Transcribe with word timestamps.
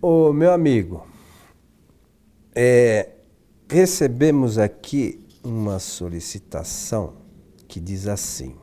Ô 0.02 0.34
meu 0.34 0.52
amigo, 0.52 1.08
é, 2.56 3.10
recebemos 3.70 4.58
aqui 4.58 5.24
uma 5.44 5.80
solicitação 5.80 7.14
que 7.68 7.80
diz 7.80 8.08
assim: 8.08 8.56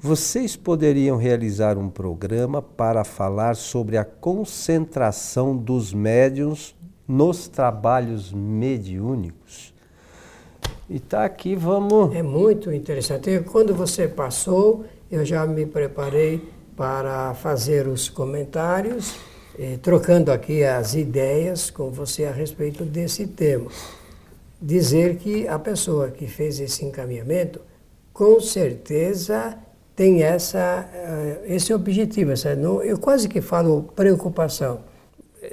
vocês 0.00 0.54
poderiam 0.54 1.16
realizar 1.16 1.76
um 1.76 1.88
programa 1.88 2.62
para 2.62 3.02
falar 3.02 3.56
sobre 3.56 3.96
a 3.96 4.04
concentração 4.04 5.56
dos 5.56 5.92
médiums 5.92 6.76
nos 7.06 7.48
trabalhos 7.48 8.32
mediúnicos? 8.32 9.74
E 10.90 10.98
tá 10.98 11.26
aqui, 11.26 11.54
vamos. 11.54 12.16
É 12.16 12.22
muito 12.22 12.72
interessante. 12.72 13.40
Quando 13.40 13.74
você 13.74 14.08
passou, 14.08 14.86
eu 15.10 15.22
já 15.22 15.44
me 15.46 15.66
preparei 15.66 16.40
para 16.74 17.34
fazer 17.34 17.86
os 17.86 18.08
comentários, 18.08 19.16
eh, 19.58 19.78
trocando 19.82 20.32
aqui 20.32 20.64
as 20.64 20.94
ideias 20.94 21.68
com 21.68 21.90
você 21.90 22.24
a 22.24 22.32
respeito 22.32 22.86
desse 22.86 23.26
tema. 23.26 23.70
Dizer 24.62 25.16
que 25.16 25.46
a 25.46 25.58
pessoa 25.58 26.10
que 26.10 26.26
fez 26.26 26.58
esse 26.58 26.86
encaminhamento, 26.86 27.60
com 28.10 28.40
certeza 28.40 29.58
tem 29.94 30.22
essa, 30.22 30.88
uh, 30.90 31.52
esse 31.52 31.74
objetivo, 31.74 32.32
essa, 32.32 32.50
eu 32.50 32.98
quase 32.98 33.28
que 33.28 33.40
falo 33.40 33.90
preocupação, 33.94 34.80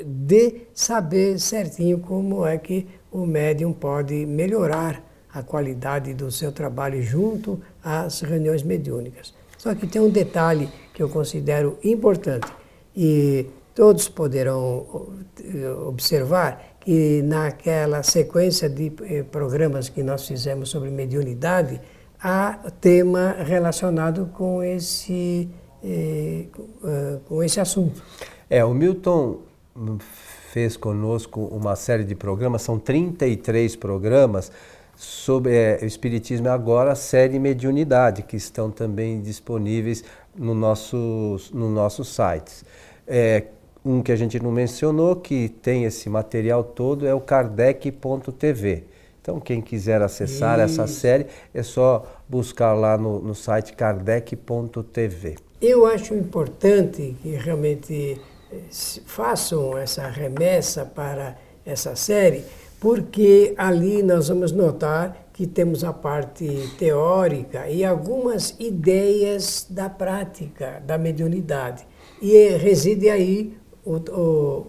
de 0.05 0.61
saber 0.73 1.39
certinho 1.39 1.99
como 1.99 2.45
é 2.45 2.57
que 2.57 2.87
o 3.11 3.25
médium 3.25 3.73
pode 3.73 4.25
melhorar 4.25 5.04
a 5.35 5.43
qualidade 5.43 6.13
do 6.13 6.31
seu 6.31 6.49
trabalho 6.49 7.03
junto 7.03 7.59
às 7.83 8.21
reuniões 8.21 8.63
mediúnicas. 8.63 9.33
Só 9.57 9.75
que 9.75 9.85
tem 9.85 10.01
um 10.01 10.09
detalhe 10.09 10.69
que 10.93 11.03
eu 11.03 11.09
considero 11.09 11.77
importante 11.83 12.47
e 12.95 13.45
todos 13.73 14.07
poderão 14.07 15.09
eh, 15.43 15.69
observar 15.85 16.77
que 16.79 17.21
naquela 17.21 18.01
sequência 18.01 18.69
de 18.69 18.93
eh, 19.01 19.23
programas 19.23 19.89
que 19.89 20.01
nós 20.01 20.25
fizemos 20.25 20.69
sobre 20.69 20.89
mediunidade, 20.89 21.81
há 22.17 22.71
tema 22.79 23.35
relacionado 23.39 24.29
com 24.33 24.63
esse, 24.63 25.49
eh, 25.83 26.45
com 27.27 27.43
esse 27.43 27.59
assunto. 27.59 28.01
É, 28.49 28.63
o 28.63 28.73
Milton 28.73 29.39
fez 30.53 30.77
conosco 30.77 31.41
uma 31.41 31.75
série 31.75 32.05
de 32.05 32.15
programas, 32.15 32.61
são 32.61 32.79
33 32.79 33.75
programas 33.75 34.49
sobre 34.95 35.55
é, 35.55 35.79
o 35.81 35.85
Espiritismo 35.85 36.49
agora, 36.49 36.91
a 36.91 36.95
série 36.95 37.39
Mediunidade, 37.39 38.23
que 38.23 38.35
estão 38.35 38.71
também 38.71 39.21
disponíveis 39.21 40.03
no 40.35 40.53
nosso, 40.53 41.37
no 41.53 41.69
nosso 41.69 42.03
site. 42.03 42.63
É, 43.07 43.43
um 43.83 44.01
que 44.01 44.11
a 44.11 44.15
gente 44.15 44.39
não 44.39 44.51
mencionou, 44.51 45.15
que 45.15 45.49
tem 45.49 45.83
esse 45.83 46.09
material 46.09 46.63
todo, 46.63 47.05
é 47.05 47.13
o 47.13 47.21
kardec.tv. 47.21 48.83
Então, 49.21 49.39
quem 49.39 49.61
quiser 49.61 50.01
acessar 50.01 50.59
Isso. 50.59 50.81
essa 50.81 50.87
série, 50.87 51.27
é 51.53 51.63
só 51.63 52.05
buscar 52.27 52.73
lá 52.73 52.97
no, 52.97 53.19
no 53.19 53.35
site 53.35 53.73
kardec.tv. 53.73 55.35
Eu 55.61 55.85
acho 55.85 56.13
importante 56.13 57.15
que 57.21 57.29
realmente 57.29 58.21
eh, 58.51 58.57
façam 59.05 59.77
essa 59.77 60.07
remessa 60.07 60.85
para 60.85 61.37
essa 61.65 61.95
série, 61.95 62.45
porque 62.85 63.55
ali 63.57 64.03
nós 64.03 64.27
vamos 64.27 64.51
notar 64.51 65.29
que 65.33 65.47
temos 65.47 65.83
a 65.83 65.91
parte 65.91 66.47
teórica 66.77 67.67
e 67.67 67.83
algumas 67.83 68.55
ideias 68.59 69.65
da 69.67 69.89
prática 69.89 70.83
da 70.85 70.95
mediunidade. 70.95 71.83
E 72.21 72.49
reside 72.57 73.09
aí 73.09 73.57
o, 73.83 73.95
o, 73.95 74.67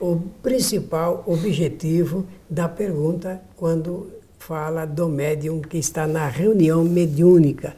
o 0.00 0.20
principal 0.42 1.22
objetivo 1.28 2.26
da 2.50 2.68
pergunta 2.68 3.40
quando 3.54 4.08
fala 4.36 4.84
do 4.84 5.08
médium 5.08 5.60
que 5.60 5.78
está 5.78 6.08
na 6.08 6.26
reunião 6.26 6.82
mediúnica. 6.82 7.76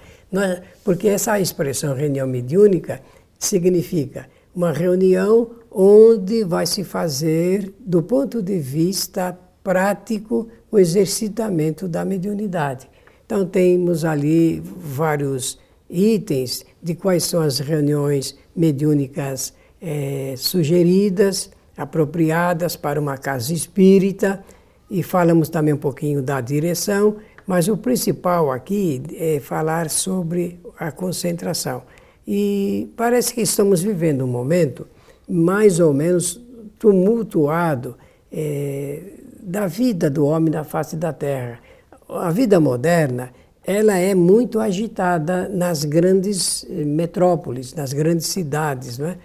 Porque 0.82 1.06
essa 1.06 1.38
expressão 1.38 1.94
reunião 1.94 2.26
mediúnica 2.26 3.02
significa 3.38 4.26
uma 4.54 4.72
reunião 4.72 5.50
onde 5.70 6.44
vai 6.44 6.64
se 6.64 6.82
fazer, 6.82 7.74
do 7.78 8.02
ponto 8.02 8.40
de 8.40 8.58
vista 8.58 9.38
prático 9.66 10.46
o 10.70 10.78
exercitamento 10.78 11.88
da 11.88 12.04
mediunidade. 12.04 12.88
Então, 13.24 13.44
temos 13.44 14.04
ali 14.04 14.62
vários 14.64 15.58
itens 15.90 16.64
de 16.80 16.94
quais 16.94 17.24
são 17.24 17.40
as 17.40 17.58
reuniões 17.58 18.38
mediúnicas 18.54 19.52
é, 19.82 20.34
sugeridas, 20.36 21.50
apropriadas 21.76 22.76
para 22.76 23.00
uma 23.00 23.18
casa 23.18 23.52
espírita, 23.52 24.44
e 24.88 25.02
falamos 25.02 25.48
também 25.48 25.74
um 25.74 25.78
pouquinho 25.78 26.22
da 26.22 26.40
direção, 26.40 27.16
mas 27.44 27.66
o 27.66 27.76
principal 27.76 28.52
aqui 28.52 29.02
é 29.14 29.40
falar 29.40 29.90
sobre 29.90 30.60
a 30.78 30.92
concentração. 30.92 31.82
E 32.24 32.88
parece 32.96 33.34
que 33.34 33.40
estamos 33.40 33.82
vivendo 33.82 34.22
um 34.22 34.28
momento 34.28 34.86
mais 35.28 35.80
ou 35.80 35.92
menos 35.92 36.40
tumultuado 36.78 37.96
é, 38.30 39.25
da 39.46 39.68
vida 39.68 40.10
do 40.10 40.26
homem 40.26 40.50
na 40.50 40.64
face 40.64 40.96
da 40.96 41.12
terra. 41.12 41.60
A 42.08 42.32
vida 42.32 42.58
moderna, 42.58 43.30
ela 43.64 43.96
é 43.96 44.12
muito 44.12 44.58
agitada 44.58 45.48
nas 45.48 45.84
grandes 45.84 46.66
eh, 46.68 46.84
metrópoles, 46.84 47.72
nas 47.72 47.92
grandes 47.92 48.26
cidades, 48.26 48.98
não 48.98 49.06
é? 49.06 49.16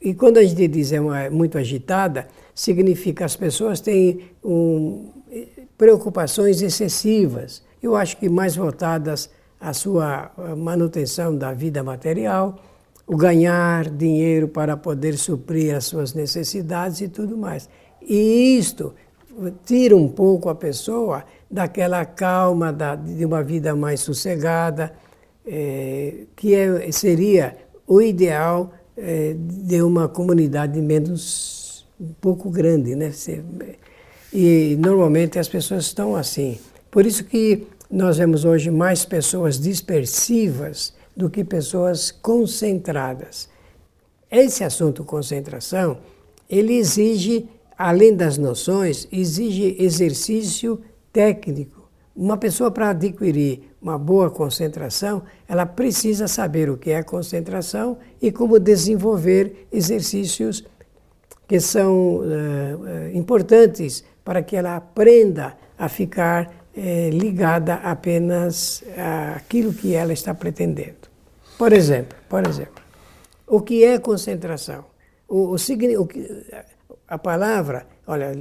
E 0.00 0.14
quando 0.14 0.36
a 0.36 0.44
gente 0.44 0.68
diz 0.68 0.92
é 0.92 1.30
muito 1.30 1.58
agitada, 1.58 2.28
significa 2.54 3.24
as 3.24 3.34
pessoas 3.34 3.80
têm 3.80 4.20
um, 4.44 5.08
preocupações 5.78 6.60
excessivas. 6.60 7.62
eu 7.82 7.96
acho 7.96 8.18
que 8.18 8.28
mais 8.28 8.54
voltadas 8.54 9.30
à 9.58 9.72
sua 9.72 10.30
manutenção 10.56 11.34
da 11.36 11.54
vida 11.54 11.82
material, 11.82 12.62
o 13.06 13.16
ganhar 13.16 13.88
dinheiro 13.88 14.46
para 14.46 14.76
poder 14.76 15.16
suprir 15.16 15.74
as 15.74 15.86
suas 15.86 16.12
necessidades 16.12 17.00
e 17.00 17.08
tudo 17.08 17.36
mais. 17.38 17.68
E 18.02 18.58
isto 18.58 18.92
tira 19.64 19.96
um 19.96 20.08
pouco 20.08 20.48
a 20.48 20.54
pessoa 20.54 21.24
daquela 21.50 22.04
calma 22.04 22.72
da, 22.72 22.94
de 22.94 23.24
uma 23.24 23.42
vida 23.42 23.74
mais 23.74 24.00
sossegada, 24.00 24.92
é, 25.46 26.24
que 26.36 26.54
é, 26.54 26.90
seria 26.90 27.56
o 27.86 28.00
ideal 28.00 28.72
é, 28.96 29.34
de 29.36 29.82
uma 29.82 30.08
comunidade 30.08 30.80
menos 30.80 31.86
um 32.00 32.12
pouco 32.20 32.50
grande, 32.50 32.94
né? 32.94 33.12
E 34.32 34.76
normalmente 34.80 35.38
as 35.38 35.48
pessoas 35.48 35.84
estão 35.84 36.16
assim. 36.16 36.58
Por 36.90 37.06
isso 37.06 37.24
que 37.24 37.66
nós 37.90 38.18
vemos 38.18 38.44
hoje 38.44 38.70
mais 38.70 39.04
pessoas 39.04 39.58
dispersivas 39.58 40.92
do 41.16 41.30
que 41.30 41.44
pessoas 41.44 42.10
concentradas. 42.10 43.48
Esse 44.30 44.64
assunto 44.64 45.04
concentração, 45.04 45.98
ele 46.50 46.74
exige, 46.74 47.48
além 47.76 48.14
das 48.14 48.38
noções, 48.38 49.08
exige 49.10 49.76
exercício 49.78 50.80
técnico. 51.12 51.88
Uma 52.14 52.36
pessoa 52.36 52.70
para 52.70 52.90
adquirir 52.90 53.74
uma 53.82 53.98
boa 53.98 54.30
concentração, 54.30 55.22
ela 55.48 55.66
precisa 55.66 56.28
saber 56.28 56.70
o 56.70 56.76
que 56.76 56.90
é 56.90 57.02
concentração 57.02 57.98
e 58.22 58.30
como 58.30 58.58
desenvolver 58.58 59.66
exercícios 59.72 60.64
que 61.46 61.60
são 61.60 62.18
uh, 62.18 62.24
importantes 63.12 64.04
para 64.24 64.42
que 64.42 64.56
ela 64.56 64.76
aprenda 64.76 65.56
a 65.76 65.88
ficar 65.88 66.46
uh, 66.46 67.10
ligada 67.10 67.74
apenas 67.74 68.82
àquilo 69.36 69.74
que 69.74 69.94
ela 69.94 70.12
está 70.12 70.32
pretendendo. 70.32 71.08
Por 71.58 71.72
exemplo, 71.72 72.16
por 72.28 72.46
exemplo, 72.46 72.82
o 73.46 73.60
que 73.60 73.84
é 73.84 73.98
concentração? 73.98 74.84
O, 75.28 75.52
o, 75.52 75.54
o 75.54 76.08
a 77.06 77.18
palavra, 77.18 77.86
olha, 78.06 78.32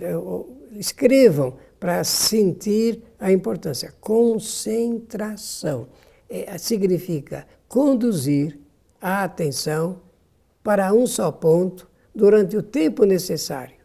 escrevam 0.73 1.57
para 1.79 2.03
sentir 2.03 3.03
a 3.19 3.31
importância. 3.31 3.93
Concentração 3.99 5.87
é, 6.29 6.57
significa 6.57 7.45
conduzir 7.67 8.57
a 9.01 9.23
atenção 9.23 9.99
para 10.63 10.93
um 10.93 11.05
só 11.05 11.31
ponto 11.31 11.89
durante 12.15 12.55
o 12.55 12.63
tempo 12.63 13.03
necessário. 13.03 13.75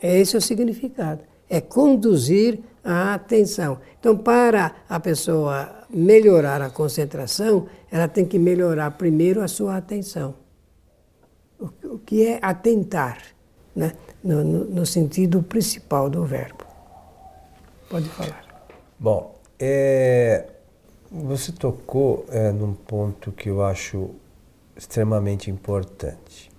Esse 0.00 0.36
é 0.36 0.38
o 0.38 0.42
significado. 0.42 1.24
É 1.50 1.60
conduzir 1.60 2.60
a 2.84 3.14
atenção. 3.14 3.80
Então, 3.98 4.16
para 4.16 4.76
a 4.88 5.00
pessoa 5.00 5.86
melhorar 5.90 6.62
a 6.62 6.70
concentração, 6.70 7.66
ela 7.90 8.06
tem 8.06 8.24
que 8.24 8.38
melhorar 8.38 8.92
primeiro 8.92 9.42
a 9.42 9.48
sua 9.48 9.76
atenção. 9.76 10.34
O 11.60 11.98
que 11.98 12.26
é 12.26 12.38
atentar, 12.40 13.18
né? 13.74 13.92
no, 14.22 14.44
no, 14.44 14.64
no 14.64 14.86
sentido 14.86 15.42
principal 15.42 16.10
do 16.10 16.24
verbo. 16.24 16.64
Pode 17.88 18.08
falar. 18.10 18.44
Bom, 18.98 19.38
é, 19.58 20.46
você 21.10 21.52
tocou 21.52 22.26
é, 22.28 22.52
num 22.52 22.74
ponto 22.74 23.32
que 23.32 23.48
eu 23.48 23.62
acho 23.62 24.10
extremamente 24.76 25.50
importante. 25.50 26.50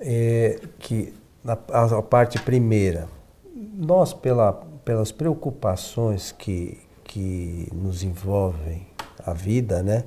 É, 0.00 0.60
que 0.78 1.14
na, 1.42 1.56
a, 1.70 1.98
a 1.98 2.02
parte 2.02 2.40
primeira, 2.40 3.08
nós, 3.54 4.12
pela, 4.12 4.52
pelas 4.84 5.12
preocupações 5.12 6.32
que, 6.32 6.80
que 7.04 7.68
nos 7.72 8.02
envolvem 8.02 8.86
a 9.24 9.32
vida, 9.32 9.82
né, 9.82 10.04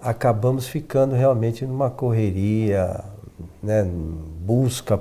acabamos 0.00 0.66
ficando 0.66 1.14
realmente 1.14 1.64
numa 1.64 1.90
correria, 1.90 3.04
né, 3.62 3.84
busca 3.84 5.00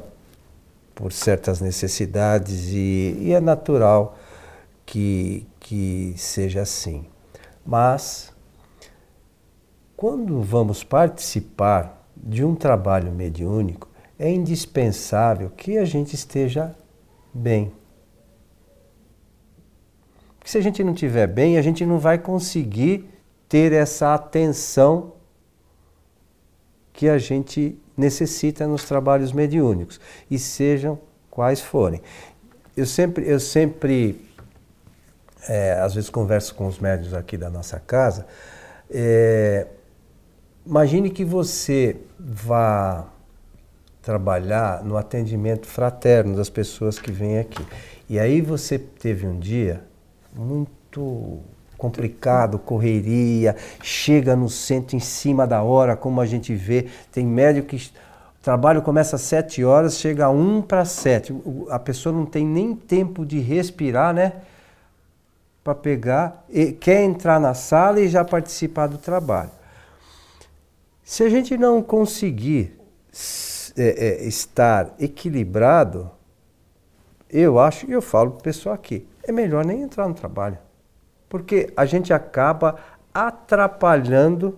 por 0.93 1.11
certas 1.11 1.59
necessidades 1.59 2.69
e, 2.69 3.17
e 3.19 3.33
é 3.33 3.39
natural 3.39 4.17
que, 4.85 5.45
que 5.59 6.13
seja 6.17 6.61
assim. 6.61 7.05
Mas, 7.65 8.33
quando 9.97 10.41
vamos 10.41 10.83
participar 10.83 12.07
de 12.15 12.43
um 12.45 12.55
trabalho 12.55 13.11
mediúnico, 13.11 13.89
é 14.17 14.31
indispensável 14.31 15.49
que 15.49 15.77
a 15.77 15.83
gente 15.83 16.13
esteja 16.13 16.73
bem. 17.33 17.71
Porque 20.37 20.49
se 20.49 20.57
a 20.57 20.61
gente 20.61 20.83
não 20.83 20.93
estiver 20.93 21.27
bem, 21.27 21.57
a 21.57 21.61
gente 21.61 21.85
não 21.85 21.99
vai 21.99 22.17
conseguir 22.17 23.09
ter 23.55 23.71
essa 23.71 24.13
atenção 24.13 25.13
que 26.91 27.07
a 27.07 27.17
gente 27.17 27.79
necessita 27.95 28.67
nos 28.67 28.83
trabalhos 28.83 29.31
mediúnicos, 29.31 29.97
e 30.29 30.37
sejam 30.37 30.99
quais 31.31 31.61
forem. 31.61 32.01
Eu 32.75 32.85
sempre, 32.85 33.25
eu 33.25 33.39
sempre 33.39 34.29
é, 35.47 35.79
às 35.79 35.95
vezes 35.95 36.09
converso 36.09 36.53
com 36.53 36.67
os 36.67 36.79
médios 36.79 37.13
aqui 37.13 37.37
da 37.37 37.49
nossa 37.49 37.79
casa, 37.79 38.27
é, 38.91 39.67
imagine 40.65 41.09
que 41.09 41.23
você 41.23 41.95
vá 42.19 43.07
trabalhar 44.01 44.83
no 44.83 44.97
atendimento 44.97 45.65
fraterno 45.65 46.35
das 46.35 46.49
pessoas 46.49 46.99
que 46.99 47.09
vêm 47.09 47.39
aqui. 47.39 47.65
E 48.09 48.19
aí 48.19 48.41
você 48.41 48.77
teve 48.77 49.25
um 49.25 49.39
dia 49.39 49.81
muito 50.33 51.41
complicado, 51.77 52.57
correria, 52.57 53.55
chega 53.81 54.35
no 54.35 54.49
centro 54.49 54.95
em 54.95 54.99
cima 54.99 55.45
da 55.45 55.61
hora, 55.61 55.95
como 55.95 56.21
a 56.21 56.25
gente 56.25 56.53
vê, 56.53 56.87
tem 57.11 57.25
médico 57.25 57.69
que 57.69 57.77
o 57.77 58.43
trabalho 58.43 58.81
começa 58.81 59.15
às 59.15 59.21
sete 59.21 59.63
horas, 59.63 59.97
chega 59.97 60.25
a 60.25 60.29
um 60.29 60.61
para 60.61 60.85
sete. 60.85 61.35
A 61.69 61.79
pessoa 61.79 62.15
não 62.15 62.25
tem 62.25 62.45
nem 62.45 62.75
tempo 62.75 63.25
de 63.25 63.39
respirar, 63.39 64.13
né? 64.13 64.33
Para 65.63 65.75
pegar, 65.75 66.45
quer 66.79 67.03
entrar 67.03 67.39
na 67.39 67.53
sala 67.53 67.99
e 67.99 68.07
já 68.07 68.23
participar 68.23 68.87
do 68.87 68.97
trabalho. 68.97 69.51
Se 71.03 71.23
a 71.23 71.29
gente 71.29 71.57
não 71.57 71.81
conseguir 71.81 72.79
é, 73.75 74.23
é, 74.23 74.27
estar 74.27 74.93
equilibrado, 74.99 76.09
eu 77.29 77.59
acho, 77.59 77.89
e 77.89 77.93
eu 77.93 78.01
falo 78.01 78.31
para 78.31 78.39
o 78.39 78.43
pessoal 78.43 78.75
aqui, 78.75 79.07
é 79.23 79.31
melhor 79.31 79.65
nem 79.65 79.81
entrar 79.81 80.07
no 80.07 80.13
trabalho 80.13 80.57
porque 81.29 81.71
a 81.75 81.85
gente 81.85 82.13
acaba 82.13 82.75
atrapalhando 83.13 84.57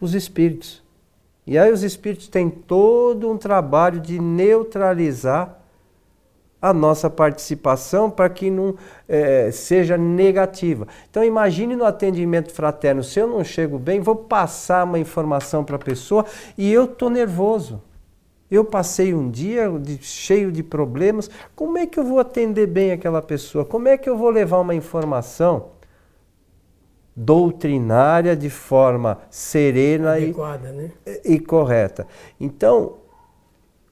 os 0.00 0.14
espíritos. 0.14 0.82
E 1.46 1.56
aí 1.56 1.72
os 1.72 1.82
espíritos 1.82 2.28
têm 2.28 2.50
todo 2.50 3.30
um 3.30 3.38
trabalho 3.38 4.00
de 4.00 4.18
neutralizar 4.18 5.58
a 6.60 6.74
nossa 6.74 7.08
participação 7.08 8.10
para 8.10 8.28
que 8.28 8.50
não 8.50 8.74
é, 9.08 9.50
seja 9.50 9.96
negativa. 9.96 10.86
Então 11.08 11.24
imagine 11.24 11.76
no 11.76 11.84
atendimento 11.84 12.52
fraterno, 12.52 13.02
se 13.02 13.18
eu 13.20 13.26
não 13.26 13.42
chego 13.44 13.78
bem, 13.78 14.00
vou 14.00 14.16
passar 14.16 14.84
uma 14.84 14.98
informação 14.98 15.64
para 15.64 15.76
a 15.76 15.78
pessoa 15.78 16.26
e 16.56 16.72
eu 16.72 16.84
estou 16.84 17.08
nervoso. 17.08 17.80
Eu 18.50 18.64
passei 18.64 19.12
um 19.12 19.30
dia 19.30 19.68
de, 19.78 19.98
cheio 19.98 20.50
de 20.50 20.62
problemas. 20.62 21.30
Como 21.54 21.76
é 21.76 21.86
que 21.86 21.98
eu 21.98 22.04
vou 22.04 22.18
atender 22.18 22.66
bem 22.66 22.92
aquela 22.92 23.20
pessoa? 23.20 23.64
Como 23.64 23.88
é 23.88 23.98
que 23.98 24.08
eu 24.08 24.16
vou 24.16 24.30
levar 24.30 24.58
uma 24.58 24.74
informação 24.74 25.70
doutrinária 27.14 28.36
de 28.36 28.48
forma 28.48 29.18
serena 29.28 30.14
Adequada, 30.14 30.68
e, 30.68 30.72
né? 30.72 30.90
e, 31.24 31.34
e, 31.34 31.40
correta? 31.40 32.06
Então, 32.40 32.96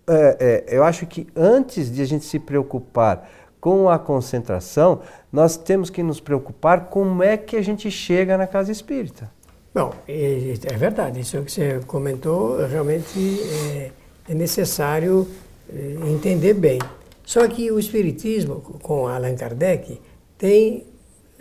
é, 0.07 0.65
é, 0.69 0.77
eu 0.77 0.85
acho 0.85 1.07
que 1.07 1.27
antes 1.37 1.91
de 1.91 2.01
a 2.01 2.07
gente 2.07 2.25
se 2.25 2.39
preocupar 2.39 3.29
com 3.61 3.91
a 3.91 3.99
concentração, 3.99 5.01
nós 5.31 5.57
temos 5.57 5.91
que 5.91 6.03
nos 6.03 6.21
preocupar 6.21 6.87
como 6.87 7.23
é 7.23 7.37
que 7.37 7.57
a 7.57 7.63
gente 7.63 7.91
chega 7.91 8.39
na 8.39 8.47
casa 8.47 8.71
espírita. 8.73 9.31
Bom, 9.75 9.93
é, 10.09 10.55
é 10.73 10.77
verdade. 10.77 11.21
Isso 11.21 11.43
que 11.43 11.53
você 11.53 11.81
comentou 11.87 12.65
realmente 12.65 13.41
é 13.75 13.91
é 14.29 14.35
necessário 14.35 15.27
eh, 15.73 15.97
entender 16.11 16.55
bem. 16.55 16.79
Só 17.25 17.47
que 17.49 17.71
o 17.73 17.79
Espiritismo, 17.79 18.61
com 18.61 19.09
Allan 19.09 19.35
Kardec, 19.35 20.01
tem 20.39 20.87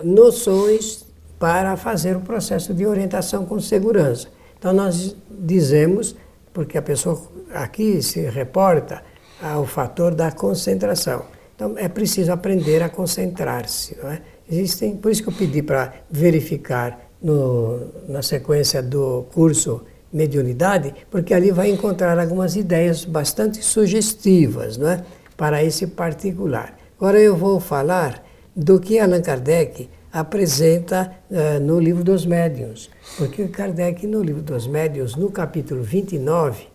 noções 0.03 1.05
para 1.37 1.77
fazer 1.77 2.15
o 2.15 2.21
processo 2.21 2.73
de 2.73 2.85
orientação 2.85 3.45
com 3.45 3.59
segurança. 3.59 4.27
Então, 4.57 4.73
nós 4.73 5.15
dizemos, 5.29 6.15
porque 6.53 6.77
a 6.77 6.81
pessoa 6.81 7.21
aqui 7.53 8.01
se 8.01 8.21
reporta 8.21 9.03
ao 9.41 9.65
fator 9.65 10.15
da 10.15 10.31
concentração. 10.31 11.25
Então, 11.55 11.77
é 11.77 11.87
preciso 11.87 12.31
aprender 12.31 12.81
a 12.81 12.89
concentrar-se. 12.89 13.95
É? 14.03 14.21
Existem, 14.49 14.95
por 14.95 15.11
isso 15.11 15.23
que 15.23 15.29
eu 15.29 15.33
pedi 15.33 15.61
para 15.61 15.93
verificar 16.09 16.99
no, 17.21 17.79
na 18.07 18.21
sequência 18.21 18.81
do 18.81 19.25
curso 19.33 19.81
mediunidade, 20.15 20.95
porque 21.11 21.33
ali 21.33 21.51
vai 21.51 21.69
encontrar 21.69 22.17
algumas 22.17 22.55
ideias 22.55 23.03
bastante 23.03 23.63
sugestivas 23.63 24.77
não 24.77 24.89
é? 24.89 25.03
para 25.35 25.61
esse 25.61 25.85
particular. 25.87 26.77
Agora 26.97 27.19
eu 27.19 27.35
vou 27.35 27.59
falar 27.59 28.23
do 28.55 28.79
que 28.79 28.97
Allan 28.97 29.21
Kardec 29.21 29.89
apresenta 30.13 31.11
uh, 31.29 31.59
no 31.59 31.77
livro 31.77 32.01
dos 32.01 32.25
médiuns. 32.25 32.89
Porque 33.17 33.49
Kardec, 33.49 34.07
no 34.07 34.23
livro 34.23 34.41
dos 34.41 34.65
médiuns, 34.65 35.17
no 35.17 35.29
capítulo 35.29 35.83
29, 35.83 36.67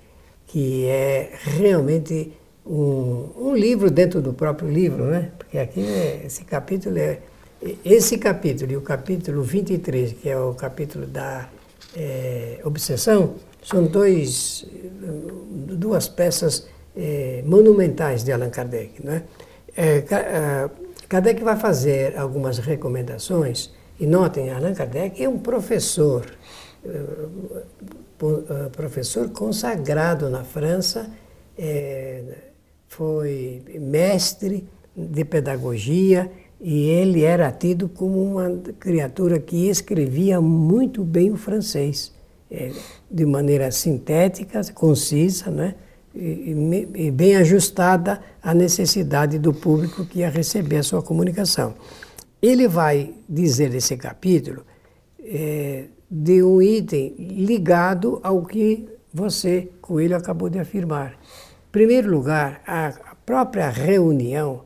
que 0.47 0.85
é 0.85 1.33
realmente 1.41 2.35
um, 2.67 3.31
um 3.39 3.57
livro 3.57 3.91
dentro 3.91 4.21
do 4.21 4.35
próprio 4.35 4.69
livro, 4.69 5.07
né? 5.07 5.31
Porque 5.39 5.57
aqui 5.57 5.81
é, 5.81 6.23
esse 6.27 6.45
capítulo 6.45 6.99
é. 6.99 7.19
Esse 7.85 8.17
capítulo 8.17 8.73
e 8.73 8.77
o 8.77 8.81
capítulo 8.81 9.43
23, 9.43 10.15
que 10.15 10.29
é 10.31 10.39
o 10.39 10.55
capítulo 10.55 11.07
da 11.07 11.47
é, 11.97 12.61
obsessão, 12.65 13.35
são 13.63 13.85
dois, 13.85 14.67
duas 15.77 16.09
peças 16.09 16.67
é, 16.97 17.43
monumentais 17.45 18.25
de 18.25 18.33
Allan 18.33 18.51
Kardec. 18.51 19.05
Né? 19.05 19.25
É, 19.77 20.03
Kardec 21.09 21.43
vai 21.43 21.57
fazer 21.57 22.17
algumas 22.19 22.59
recomendações, 22.59 23.73
e 23.99 24.07
notem, 24.07 24.51
Allan 24.51 24.75
Kardec 24.75 25.23
é 25.23 25.29
um 25.29 25.39
professor, 25.39 26.25
professor 28.73 29.29
consagrado 29.29 30.31
na 30.31 30.43
França, 30.43 31.11
foi 32.89 33.63
mestre 33.79 34.67
de 34.97 35.25
pedagogia 35.25 36.31
e 36.61 36.89
ele 36.89 37.23
era 37.23 37.51
tido 37.51 37.89
como 37.89 38.23
uma 38.23 38.51
criatura 38.79 39.41
que 39.41 39.69
escrevia 39.69 40.41
muito 40.41 41.03
bem 41.03 41.31
o 41.31 41.37
francês, 41.37 42.13
é, 42.51 42.71
de 43.11 43.25
maneira 43.25 43.71
sintética, 43.71 44.61
concisa, 44.75 45.51
né? 45.51 45.75
E, 46.13 46.89
e, 46.97 47.11
bem 47.13 47.37
ajustada 47.37 48.21
à 48.43 48.53
necessidade 48.53 49.39
do 49.39 49.55
público 49.55 50.05
que 50.05 50.19
ia 50.19 50.29
receber 50.29 50.79
a 50.79 50.83
sua 50.83 51.01
comunicação. 51.01 51.75
Ele 52.43 52.67
vai 52.67 53.15
dizer 53.29 53.71
nesse 53.71 53.97
capítulo 53.97 54.65
é, 55.21 55.85
de 56.11 56.43
um 56.43 56.61
item 56.61 57.15
ligado 57.17 58.19
ao 58.25 58.45
que 58.45 58.89
você, 59.15 59.71
Coelho, 59.81 60.17
acabou 60.17 60.51
de 60.51 60.59
afirmar. 60.59 61.13
Em 61.13 61.71
primeiro 61.71 62.11
lugar, 62.11 62.61
a 62.67 63.15
própria 63.25 63.71
reunião 63.71 64.63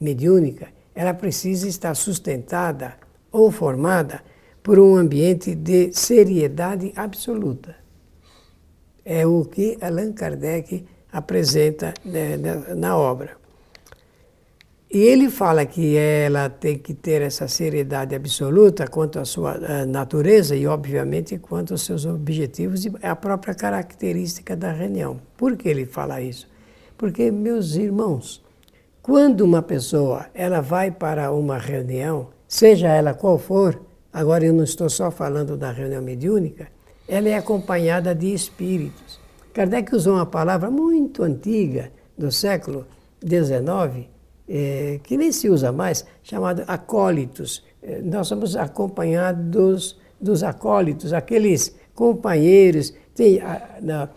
mediúnica, 0.00 0.66
ela 0.96 1.12
precisa 1.12 1.68
estar 1.68 1.94
sustentada 1.94 2.94
ou 3.30 3.52
formada 3.52 4.22
por 4.62 4.80
um 4.80 4.96
ambiente 4.96 5.54
de 5.54 5.92
seriedade 5.92 6.92
absoluta. 6.96 7.76
É 9.04 9.24
o 9.26 9.44
que 9.44 9.78
Allan 9.80 10.12
Kardec 10.12 10.84
apresenta 11.12 11.94
né, 12.04 12.36
na 12.74 12.96
obra. 12.96 13.36
E 14.90 14.98
ele 14.98 15.28
fala 15.28 15.66
que 15.66 15.96
ela 15.96 16.48
tem 16.48 16.78
que 16.78 16.94
ter 16.94 17.20
essa 17.20 17.46
seriedade 17.46 18.14
absoluta 18.14 18.86
quanto 18.86 19.18
à 19.18 19.24
sua 19.24 19.56
eh, 19.56 19.84
natureza 19.84 20.56
e, 20.56 20.66
obviamente, 20.66 21.36
quanto 21.38 21.74
aos 21.74 21.82
seus 21.82 22.06
objetivos 22.06 22.86
e 22.86 22.92
a 23.02 23.14
própria 23.14 23.54
característica 23.54 24.56
da 24.56 24.72
reunião. 24.72 25.20
Por 25.36 25.56
que 25.56 25.68
ele 25.68 25.84
fala 25.84 26.20
isso? 26.22 26.48
Porque, 26.96 27.30
meus 27.30 27.74
irmãos, 27.74 28.45
quando 29.06 29.42
uma 29.42 29.62
pessoa 29.62 30.26
ela 30.34 30.60
vai 30.60 30.90
para 30.90 31.30
uma 31.30 31.58
reunião, 31.58 32.30
seja 32.48 32.88
ela 32.88 33.14
qual 33.14 33.38
for, 33.38 33.80
agora 34.12 34.44
eu 34.44 34.52
não 34.52 34.64
estou 34.64 34.90
só 34.90 35.12
falando 35.12 35.56
da 35.56 35.70
reunião 35.70 36.02
mediúnica, 36.02 36.66
ela 37.06 37.28
é 37.28 37.36
acompanhada 37.36 38.12
de 38.12 38.34
espíritos. 38.34 39.20
Kardec 39.54 39.94
usou 39.94 40.14
uma 40.14 40.26
palavra 40.26 40.72
muito 40.72 41.22
antiga 41.22 41.92
do 42.18 42.32
século 42.32 42.84
XIX, 43.24 44.08
é, 44.48 44.98
que 45.04 45.16
nem 45.16 45.30
se 45.30 45.48
usa 45.48 45.70
mais, 45.70 46.04
chamado 46.20 46.64
acólitos. 46.66 47.64
É, 47.80 48.02
nós 48.02 48.26
somos 48.26 48.56
acompanhados 48.56 49.96
dos 50.20 50.42
acólitos, 50.42 51.12
aqueles 51.12 51.76
companheiros. 51.94 52.92
Tem, 53.14 53.40
a, 53.40 53.78
na, 53.80 54.08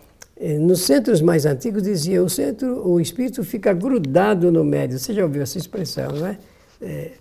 nos 0.58 0.80
centros 0.80 1.20
mais 1.20 1.44
antigos 1.44 1.82
dizia 1.82 2.22
o 2.22 2.28
centro, 2.30 2.88
o 2.88 2.98
espírito 2.98 3.44
fica 3.44 3.74
grudado 3.74 4.50
no 4.50 4.64
médio. 4.64 4.98
Você 4.98 5.12
já 5.12 5.22
ouviu 5.22 5.42
essa 5.42 5.58
expressão, 5.58 6.12
não 6.12 6.26
é? 6.26 6.38
é 6.80 7.12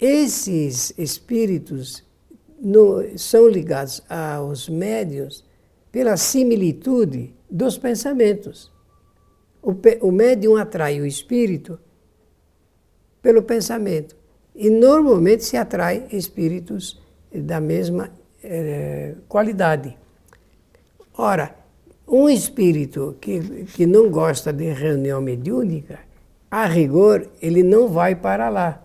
esses 0.00 0.94
espíritos 0.96 2.04
no, 2.60 3.18
são 3.18 3.48
ligados 3.48 4.00
aos 4.08 4.68
médios 4.68 5.44
pela 5.90 6.16
similitude 6.16 7.34
dos 7.50 7.76
pensamentos. 7.76 8.72
O, 9.62 9.74
o 10.00 10.12
médium 10.12 10.56
atrai 10.56 11.00
o 11.00 11.06
espírito 11.06 11.78
pelo 13.20 13.42
pensamento. 13.42 14.16
E 14.54 14.70
normalmente 14.70 15.44
se 15.44 15.56
atrai 15.56 16.06
espíritos 16.10 17.00
da 17.32 17.60
mesma 17.60 18.10
eh, 18.42 19.14
qualidade. 19.28 19.96
Ora, 21.16 21.54
um 22.08 22.28
espírito 22.28 23.16
que, 23.20 23.66
que 23.74 23.86
não 23.86 24.10
gosta 24.10 24.52
de 24.52 24.72
reunião 24.72 25.20
mediúnica, 25.20 25.98
a 26.50 26.64
rigor, 26.64 27.28
ele 27.42 27.62
não 27.62 27.88
vai 27.88 28.14
para 28.14 28.48
lá. 28.48 28.82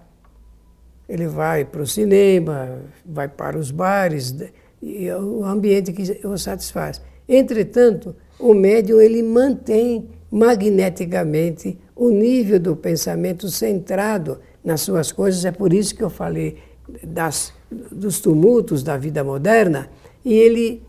Ele 1.07 1.27
vai 1.27 1.63
para 1.63 1.81
o 1.81 1.87
cinema, 1.87 2.81
vai 3.05 3.29
para 3.29 3.57
os 3.57 3.71
bares, 3.71 4.35
e 4.81 5.07
é 5.07 5.17
o 5.17 5.45
ambiente 5.45 5.93
que 5.93 6.27
o 6.27 6.37
satisfaz. 6.37 7.01
Entretanto, 7.27 8.15
o 8.37 8.53
médium 8.53 8.99
ele 8.99 9.23
mantém 9.23 10.09
magneticamente 10.29 11.77
o 11.95 12.09
nível 12.09 12.59
do 12.59 12.75
pensamento 12.75 13.47
centrado 13.49 14.39
nas 14.63 14.81
suas 14.81 15.11
coisas. 15.11 15.45
É 15.45 15.51
por 15.51 15.71
isso 15.71 15.95
que 15.95 16.03
eu 16.03 16.09
falei 16.09 16.57
das, 17.01 17.53
dos 17.91 18.19
tumultos 18.19 18.83
da 18.83 18.97
vida 18.97 19.23
moderna 19.23 19.89
e 20.25 20.33
ele, 20.33 20.83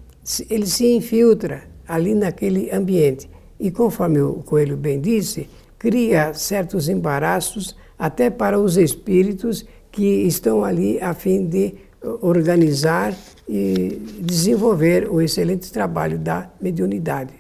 ele 0.51 0.67
se 0.67 0.87
infiltra 0.87 1.74
ali 1.87 2.15
naquele 2.15 2.71
ambiente. 2.71 3.31
E 3.59 3.71
conforme 3.71 4.21
o 4.21 4.35
Coelho 4.35 4.77
bem 4.77 5.01
disse, 5.01 5.49
cria 5.79 6.35
certos 6.35 6.89
embaraços 6.89 7.77
até 7.99 8.31
para 8.31 8.59
os 8.59 8.77
espíritos 8.77 9.65
que 9.91 10.27
estão 10.27 10.65
ali 10.65 11.01
a 11.01 11.15
fim 11.15 11.47
de 11.47 11.75
organizar 12.21 13.15
e 13.49 14.01
desenvolver 14.21 15.11
o 15.11 15.21
excelente 15.21 15.73
trabalho 15.73 16.19
da 16.19 16.51
mediunidade 16.61 17.33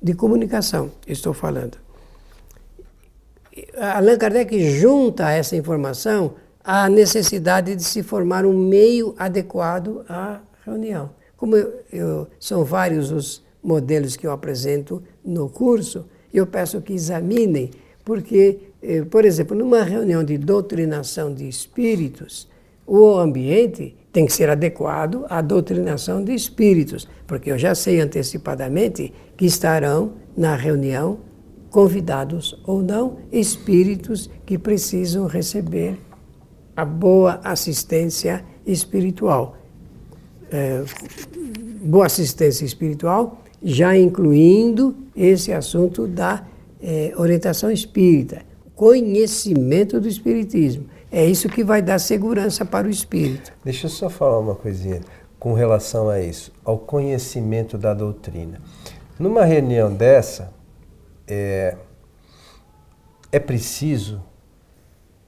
de 0.00 0.14
comunicação, 0.14 0.90
estou 1.06 1.32
falando. 1.32 1.78
Allan 3.76 4.16
Kardec 4.16 4.78
junta 4.78 5.30
essa 5.30 5.56
informação 5.56 6.34
à 6.62 6.88
necessidade 6.88 7.74
de 7.74 7.82
se 7.82 8.02
formar 8.02 8.46
um 8.46 8.56
meio 8.56 9.14
adequado 9.18 10.04
à 10.08 10.40
reunião. 10.64 11.10
Como 11.36 11.56
eu, 11.56 11.80
eu, 11.92 12.26
são 12.38 12.64
vários 12.64 13.10
os 13.10 13.42
modelos 13.68 14.16
que 14.16 14.26
eu 14.26 14.32
apresento 14.32 15.02
no 15.22 15.50
curso, 15.50 16.06
eu 16.32 16.46
peço 16.46 16.80
que 16.80 16.94
examinem, 16.94 17.70
porque, 18.02 18.58
eh, 18.82 19.02
por 19.02 19.26
exemplo, 19.26 19.54
numa 19.54 19.82
reunião 19.82 20.24
de 20.24 20.38
doutrinação 20.38 21.34
de 21.34 21.46
espíritos, 21.46 22.48
o 22.86 23.18
ambiente 23.18 23.94
tem 24.10 24.24
que 24.24 24.32
ser 24.32 24.48
adequado 24.48 25.26
à 25.28 25.42
doutrinação 25.42 26.24
de 26.24 26.32
espíritos, 26.32 27.06
porque 27.26 27.50
eu 27.52 27.58
já 27.58 27.74
sei 27.74 28.00
antecipadamente 28.00 29.12
que 29.36 29.44
estarão 29.44 30.14
na 30.34 30.56
reunião 30.56 31.18
convidados 31.70 32.58
ou 32.66 32.80
não 32.80 33.18
espíritos 33.30 34.30
que 34.46 34.56
precisam 34.56 35.26
receber 35.26 35.98
a 36.74 36.86
boa 36.86 37.38
assistência 37.44 38.42
espiritual. 38.66 39.58
É, 40.50 40.82
boa 41.82 42.06
assistência 42.06 42.64
espiritual, 42.64 43.42
já 43.62 43.96
incluindo 43.96 44.94
esse 45.16 45.52
assunto 45.52 46.06
da 46.06 46.44
é, 46.80 47.12
orientação 47.16 47.70
espírita, 47.70 48.42
conhecimento 48.74 50.00
do 50.00 50.08
espiritismo. 50.08 50.86
É 51.10 51.24
isso 51.24 51.48
que 51.48 51.64
vai 51.64 51.80
dar 51.80 51.98
segurança 51.98 52.64
para 52.64 52.86
o 52.86 52.90
espírito. 52.90 53.52
Deixa 53.64 53.86
eu 53.86 53.90
só 53.90 54.08
falar 54.08 54.38
uma 54.38 54.54
coisinha 54.54 55.00
com 55.38 55.52
relação 55.52 56.08
a 56.08 56.20
isso, 56.20 56.52
ao 56.64 56.78
conhecimento 56.78 57.78
da 57.78 57.94
doutrina. 57.94 58.60
Numa 59.18 59.44
reunião 59.44 59.92
dessa, 59.92 60.52
é, 61.26 61.76
é 63.32 63.38
preciso 63.38 64.22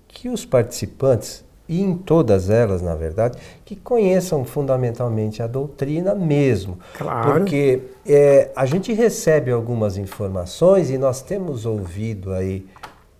que 0.06 0.28
os 0.28 0.44
participantes, 0.44 1.44
e 1.70 1.80
em 1.80 1.96
todas 1.96 2.50
elas, 2.50 2.82
na 2.82 2.96
verdade, 2.96 3.38
que 3.64 3.76
conheçam 3.76 4.44
fundamentalmente 4.44 5.40
a 5.40 5.46
doutrina 5.46 6.16
mesmo. 6.16 6.76
Claro. 6.98 7.30
Porque 7.30 7.82
é, 8.04 8.50
a 8.56 8.66
gente 8.66 8.92
recebe 8.92 9.52
algumas 9.52 9.96
informações 9.96 10.90
e 10.90 10.98
nós 10.98 11.22
temos 11.22 11.64
ouvido 11.66 12.32
aí 12.32 12.66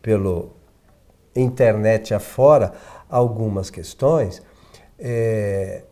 pelo 0.02 0.50
internet 1.36 2.12
afora 2.12 2.72
algumas 3.08 3.70
questões, 3.70 4.42
é, 4.98 5.84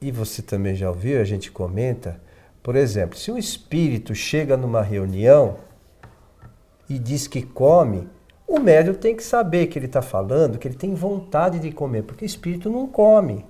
e 0.00 0.10
você 0.10 0.42
também 0.42 0.74
já 0.74 0.90
ouviu, 0.90 1.20
a 1.20 1.24
gente 1.24 1.52
comenta, 1.52 2.20
por 2.60 2.74
exemplo, 2.74 3.16
se 3.16 3.30
um 3.30 3.38
espírito 3.38 4.16
chega 4.16 4.56
numa 4.56 4.82
reunião 4.82 5.58
e 6.88 6.98
diz 6.98 7.28
que 7.28 7.40
come, 7.40 8.08
O 8.46 8.58
médium 8.58 8.94
tem 8.94 9.16
que 9.16 9.22
saber 9.22 9.66
que 9.66 9.78
ele 9.78 9.86
está 9.86 10.02
falando, 10.02 10.58
que 10.58 10.68
ele 10.68 10.74
tem 10.74 10.94
vontade 10.94 11.58
de 11.58 11.72
comer, 11.72 12.02
porque 12.02 12.24
o 12.24 12.26
espírito 12.26 12.68
não 12.68 12.86
come. 12.86 13.46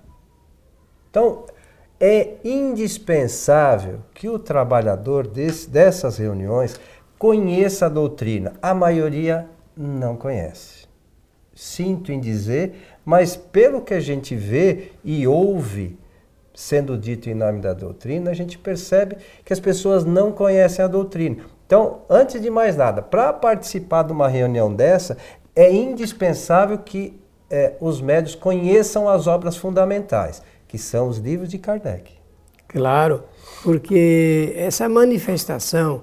Então, 1.10 1.44
é 2.00 2.36
indispensável 2.44 4.00
que 4.14 4.28
o 4.28 4.38
trabalhador 4.38 5.26
desse, 5.26 5.68
dessas 5.68 6.18
reuniões 6.18 6.78
conheça 7.18 7.86
a 7.86 7.88
doutrina. 7.88 8.54
A 8.60 8.74
maioria 8.74 9.48
não 9.76 10.16
conhece. 10.16 10.86
Sinto 11.54 12.10
em 12.10 12.18
dizer, 12.18 12.74
mas 13.04 13.36
pelo 13.36 13.82
que 13.82 13.94
a 13.94 14.00
gente 14.00 14.34
vê 14.34 14.92
e 15.04 15.26
ouve 15.26 15.98
sendo 16.54 16.98
dito 16.98 17.30
em 17.30 17.34
nome 17.34 17.60
da 17.60 17.72
doutrina, 17.72 18.30
a 18.30 18.34
gente 18.34 18.58
percebe 18.58 19.16
que 19.44 19.52
as 19.52 19.60
pessoas 19.60 20.04
não 20.04 20.32
conhecem 20.32 20.84
a 20.84 20.88
doutrina. 20.88 21.44
Então, 21.72 22.02
antes 22.10 22.38
de 22.38 22.50
mais 22.50 22.76
nada, 22.76 23.00
para 23.00 23.32
participar 23.32 24.02
de 24.02 24.12
uma 24.12 24.28
reunião 24.28 24.70
dessa, 24.70 25.16
é 25.56 25.72
indispensável 25.72 26.76
que 26.76 27.18
é, 27.48 27.76
os 27.80 27.98
médios 27.98 28.34
conheçam 28.34 29.08
as 29.08 29.26
obras 29.26 29.56
fundamentais, 29.56 30.42
que 30.68 30.76
são 30.76 31.08
os 31.08 31.16
livros 31.16 31.48
de 31.48 31.56
Kardec. 31.56 32.12
Claro, 32.68 33.22
porque 33.62 34.52
essa 34.54 34.86
manifestação 34.86 36.02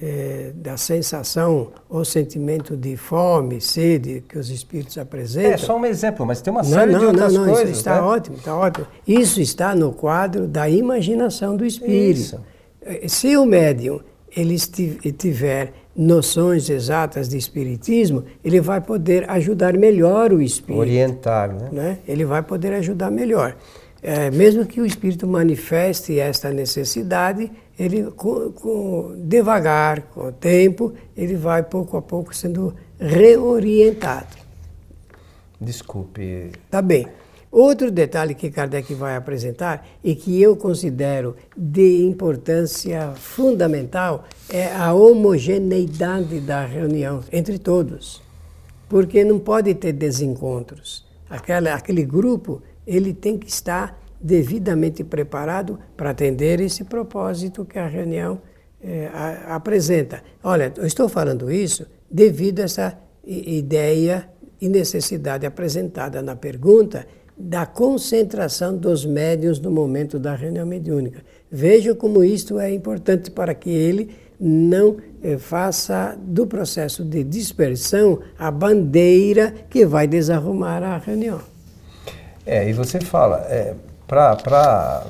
é, 0.00 0.52
da 0.54 0.76
sensação 0.76 1.72
ou 1.90 2.04
sentimento 2.04 2.76
de 2.76 2.96
fome, 2.96 3.60
sede 3.60 4.22
que 4.28 4.38
os 4.38 4.50
espíritos 4.50 4.96
apresentam. 4.98 5.50
É 5.50 5.56
só 5.56 5.76
um 5.76 5.84
exemplo, 5.84 6.24
mas 6.24 6.40
tem 6.40 6.52
uma 6.52 6.62
série 6.62 6.92
não, 6.92 6.92
não, 6.92 6.98
de 7.00 7.06
outras 7.06 7.32
não, 7.32 7.44
não, 7.44 7.52
coisas. 7.54 7.70
Isso 7.70 7.80
está 7.80 7.96
né? 7.96 8.02
ótimo, 8.02 8.36
está 8.36 8.56
ótimo. 8.56 8.86
Isso 9.04 9.40
está 9.40 9.74
no 9.74 9.92
quadro 9.92 10.46
da 10.46 10.70
imaginação 10.70 11.56
do 11.56 11.66
espírito. 11.66 12.20
Isso. 12.20 12.40
É, 12.80 13.08
se 13.08 13.36
o 13.36 13.44
médium 13.44 14.00
ele 14.34 14.56
tiver 14.58 15.72
noções 15.94 16.70
exatas 16.70 17.28
de 17.28 17.36
espiritismo, 17.36 18.24
ele 18.42 18.60
vai 18.60 18.80
poder 18.80 19.28
ajudar 19.30 19.76
melhor 19.76 20.32
o 20.32 20.40
espírito. 20.40 20.80
Orientar, 20.80 21.52
né? 21.52 21.68
né? 21.70 21.98
Ele 22.08 22.24
vai 22.24 22.42
poder 22.42 22.72
ajudar 22.74 23.10
melhor. 23.10 23.56
É, 24.02 24.30
mesmo 24.30 24.66
que 24.66 24.80
o 24.80 24.86
espírito 24.86 25.28
manifeste 25.28 26.18
esta 26.18 26.50
necessidade, 26.50 27.50
ele 27.78 28.10
com, 28.10 28.50
com, 28.50 29.14
devagar, 29.16 30.02
com 30.12 30.28
o 30.28 30.32
tempo, 30.32 30.92
ele 31.16 31.36
vai 31.36 31.62
pouco 31.62 31.96
a 31.96 32.02
pouco 32.02 32.34
sendo 32.34 32.74
reorientado. 32.98 34.42
Desculpe. 35.60 36.50
Tá 36.68 36.82
bem. 36.82 37.06
Outro 37.52 37.90
detalhe 37.90 38.34
que 38.34 38.50
Kardec 38.50 38.94
vai 38.94 39.14
apresentar 39.14 39.86
e 40.02 40.14
que 40.14 40.40
eu 40.40 40.56
considero 40.56 41.36
de 41.54 42.02
importância 42.02 43.12
fundamental 43.14 44.24
é 44.48 44.72
a 44.74 44.94
homogeneidade 44.94 46.40
da 46.40 46.64
reunião 46.64 47.20
entre 47.30 47.58
todos. 47.58 48.22
Porque 48.88 49.22
não 49.22 49.38
pode 49.38 49.74
ter 49.74 49.92
desencontros. 49.92 51.04
Aquela, 51.28 51.74
aquele 51.74 52.06
grupo 52.06 52.62
ele 52.86 53.12
tem 53.12 53.36
que 53.36 53.50
estar 53.50 54.00
devidamente 54.18 55.04
preparado 55.04 55.78
para 55.94 56.08
atender 56.08 56.58
esse 56.58 56.84
propósito 56.84 57.66
que 57.66 57.78
a 57.78 57.86
reunião 57.86 58.40
é, 58.80 59.10
a, 59.12 59.56
apresenta. 59.56 60.22
Olha, 60.42 60.72
eu 60.74 60.86
estou 60.86 61.06
falando 61.06 61.52
isso 61.52 61.86
devido 62.10 62.60
a 62.60 62.64
essa 62.64 62.98
ideia 63.26 64.26
e 64.58 64.68
necessidade 64.68 65.44
apresentada 65.44 66.22
na 66.22 66.34
pergunta 66.34 67.06
da 67.36 67.66
concentração 67.66 68.76
dos 68.76 69.04
médios 69.04 69.58
no 69.58 69.70
momento 69.70 70.18
da 70.18 70.34
reunião 70.34 70.66
mediúnica. 70.66 71.22
Vejam 71.50 71.94
como 71.94 72.22
isto 72.22 72.58
é 72.58 72.72
importante 72.72 73.30
para 73.30 73.54
que 73.54 73.70
ele 73.70 74.10
não 74.38 74.96
eh, 75.22 75.38
faça 75.38 76.16
do 76.20 76.46
processo 76.46 77.04
de 77.04 77.22
dispersão 77.22 78.20
a 78.38 78.50
bandeira 78.50 79.54
que 79.70 79.86
vai 79.86 80.06
desarrumar 80.06 80.82
a 80.82 80.98
reunião. 80.98 81.40
É, 82.44 82.68
e 82.68 82.72
você 82.72 83.00
fala, 83.00 83.46
é, 83.48 83.74
para 84.06 85.06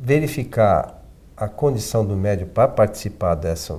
verificar 0.00 1.02
a 1.36 1.46
condição 1.46 2.04
do 2.04 2.16
médio 2.16 2.46
para 2.46 2.68
participar 2.68 3.34
dessa, 3.34 3.78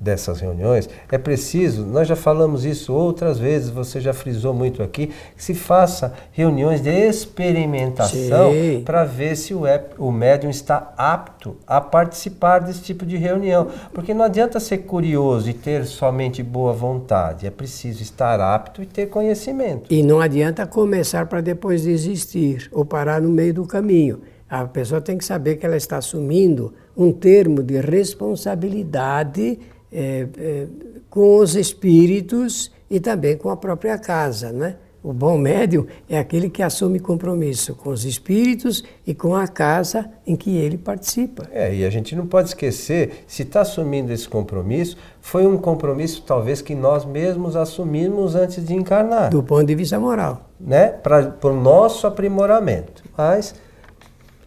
dessas 0.00 0.40
reuniões, 0.40 0.88
é 1.10 1.18
preciso, 1.18 1.84
nós 1.84 2.06
já 2.06 2.14
falamos 2.14 2.64
isso 2.64 2.92
outras 2.92 3.38
vezes, 3.38 3.68
você 3.68 4.00
já 4.00 4.12
frisou 4.12 4.54
muito 4.54 4.82
aqui, 4.82 5.08
que 5.36 5.44
se 5.44 5.54
faça 5.54 6.14
reuniões 6.32 6.80
de 6.80 6.90
experimentação 6.90 8.52
para 8.84 9.04
ver 9.04 9.36
se 9.36 9.54
o, 9.54 9.62
o 9.98 10.12
médium 10.12 10.50
está 10.50 10.92
apto 10.96 11.56
a 11.66 11.80
participar 11.80 12.60
desse 12.60 12.82
tipo 12.82 13.04
de 13.04 13.16
reunião. 13.16 13.68
Porque 13.92 14.14
não 14.14 14.24
adianta 14.24 14.60
ser 14.60 14.78
curioso 14.78 15.50
e 15.50 15.54
ter 15.54 15.84
somente 15.84 16.42
boa 16.42 16.72
vontade, 16.72 17.46
é 17.46 17.50
preciso 17.50 18.02
estar 18.02 18.40
apto 18.40 18.82
e 18.82 18.86
ter 18.86 19.06
conhecimento. 19.06 19.92
E 19.92 20.02
não 20.02 20.20
adianta 20.20 20.66
começar 20.66 21.26
para 21.26 21.40
depois 21.40 21.82
desistir 21.82 22.68
ou 22.72 22.84
parar 22.84 23.20
no 23.20 23.28
meio 23.28 23.54
do 23.54 23.66
caminho. 23.66 24.20
A 24.48 24.64
pessoa 24.64 25.00
tem 25.00 25.18
que 25.18 25.24
saber 25.24 25.56
que 25.56 25.66
ela 25.66 25.76
está 25.76 25.98
assumindo 25.98 26.72
um 26.96 27.12
termo 27.12 27.62
de 27.62 27.80
responsabilidade 27.80 29.58
é, 29.92 30.26
é, 30.38 30.66
com 31.08 31.38
os 31.38 31.54
espíritos 31.54 32.70
e 32.90 33.00
também 33.00 33.36
com 33.36 33.50
a 33.50 33.56
própria 33.56 33.98
casa, 33.98 34.52
né? 34.52 34.76
O 35.02 35.12
bom 35.12 35.38
médium 35.38 35.86
é 36.08 36.18
aquele 36.18 36.50
que 36.50 36.62
assume 36.62 36.98
compromisso 36.98 37.74
com 37.74 37.90
os 37.90 38.04
espíritos 38.04 38.82
e 39.06 39.14
com 39.14 39.34
a 39.34 39.46
casa 39.46 40.10
em 40.26 40.34
que 40.34 40.56
ele 40.56 40.76
participa. 40.76 41.48
É, 41.52 41.72
e 41.72 41.84
a 41.84 41.90
gente 41.90 42.16
não 42.16 42.26
pode 42.26 42.48
esquecer, 42.48 43.24
se 43.26 43.42
está 43.42 43.60
assumindo 43.60 44.12
esse 44.12 44.28
compromisso, 44.28 44.96
foi 45.20 45.46
um 45.46 45.56
compromisso 45.56 46.22
talvez 46.26 46.60
que 46.60 46.74
nós 46.74 47.04
mesmos 47.04 47.54
assumimos 47.54 48.34
antes 48.34 48.64
de 48.66 48.74
encarnar. 48.74 49.30
Do 49.30 49.42
ponto 49.42 49.64
de 49.64 49.74
vista 49.74 50.00
moral. 50.00 50.50
Né? 50.60 50.88
Para 50.88 51.32
o 51.44 51.54
nosso 51.54 52.06
aprimoramento. 52.06 53.04
Mas 53.16 53.54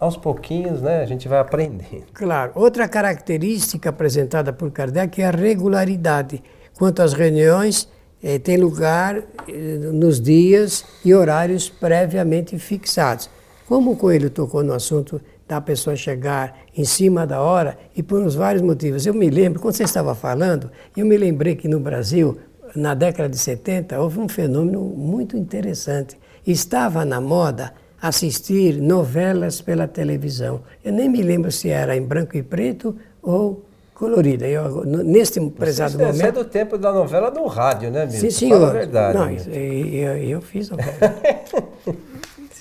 aos 0.01 0.17
pouquinhos, 0.17 0.81
né, 0.81 1.03
a 1.03 1.05
gente 1.05 1.27
vai 1.27 1.37
aprendendo. 1.37 2.07
Claro. 2.11 2.53
Outra 2.55 2.87
característica 2.87 3.91
apresentada 3.91 4.51
por 4.51 4.71
Kardec 4.71 5.21
é 5.21 5.27
a 5.27 5.31
regularidade. 5.31 6.43
Quanto 6.75 7.03
às 7.03 7.13
reuniões, 7.13 7.87
eh, 8.23 8.39
tem 8.39 8.57
lugar 8.57 9.17
eh, 9.47 9.51
nos 9.93 10.19
dias 10.19 10.83
e 11.05 11.13
horários 11.13 11.69
previamente 11.69 12.57
fixados. 12.57 13.29
Como 13.67 13.91
o 13.91 13.95
Coelho 13.95 14.31
tocou 14.31 14.63
no 14.63 14.73
assunto 14.73 15.21
da 15.47 15.61
pessoa 15.61 15.95
chegar 15.95 16.57
em 16.75 16.83
cima 16.83 17.27
da 17.27 17.39
hora 17.39 17.77
e 17.95 18.01
por 18.01 18.19
uns 18.19 18.33
vários 18.33 18.63
motivos. 18.63 19.05
Eu 19.05 19.13
me 19.13 19.29
lembro, 19.29 19.59
quando 19.59 19.75
você 19.75 19.83
estava 19.83 20.15
falando, 20.15 20.71
eu 20.97 21.05
me 21.05 21.15
lembrei 21.15 21.55
que 21.55 21.67
no 21.67 21.79
Brasil, 21.79 22.39
na 22.75 22.95
década 22.95 23.29
de 23.29 23.37
70, 23.37 24.01
houve 24.01 24.19
um 24.19 24.27
fenômeno 24.27 24.81
muito 24.81 25.37
interessante. 25.37 26.17
Estava 26.43 27.05
na 27.05 27.21
moda 27.21 27.71
assistir 28.01 28.81
novelas 28.81 29.61
pela 29.61 29.87
televisão. 29.87 30.61
Eu 30.83 30.91
nem 30.91 31.07
me 31.07 31.21
lembro 31.21 31.51
se 31.51 31.69
era 31.69 31.95
em 31.95 32.01
branco 32.01 32.35
e 32.35 32.41
preto 32.41 32.95
ou 33.21 33.63
colorida. 33.93 34.47
Eu, 34.47 34.83
neste 34.83 35.39
prezado 35.51 35.99
momento. 35.99 36.15
Você 36.15 36.27
é 36.27 36.31
do 36.31 36.45
tempo 36.45 36.77
da 36.77 36.91
novela 36.91 37.29
do 37.29 37.45
rádio, 37.45 37.91
né, 37.91 38.05
Milton? 38.05 38.19
Sim, 38.19 38.31
senhor. 38.31 38.59
Fala 38.59 38.69
a 38.69 38.73
verdade. 38.73 39.17
Não, 39.17 39.53
eu, 39.53 40.17
eu, 40.17 40.41
fiz 40.41 40.69
novela. 40.69 40.93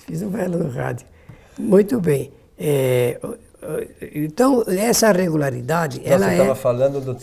fiz 0.06 0.20
novela 0.20 0.58
no 0.58 0.68
rádio. 0.68 1.06
Muito 1.58 1.98
bem. 2.00 2.30
É, 2.58 3.18
então, 4.14 4.62
essa 4.66 5.10
regularidade. 5.12 6.02
Ela 6.04 6.26
você 6.26 6.32
estava 6.32 6.52
é... 6.52 6.54
falando 6.54 7.00
do, 7.00 7.16